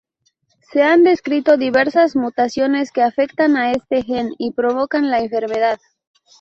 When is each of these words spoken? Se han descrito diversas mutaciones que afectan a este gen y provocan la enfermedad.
Se 0.71 0.81
han 0.81 1.03
descrito 1.03 1.57
diversas 1.57 2.15
mutaciones 2.15 2.91
que 2.91 3.03
afectan 3.03 3.55
a 3.55 3.69
este 3.71 4.01
gen 4.01 4.29
y 4.39 4.51
provocan 4.51 5.11
la 5.11 5.19
enfermedad. 5.19 5.79